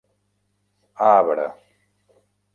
Arbre: 1.09 1.45